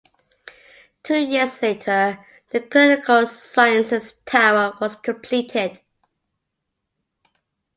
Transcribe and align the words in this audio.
Two 1.03 1.19
years 1.19 1.61
later, 1.61 2.25
the 2.49 2.59
Clinical 2.59 3.27
Sciences 3.27 4.13
Tower 4.25 4.75
was 4.81 4.95
completed. 4.95 5.79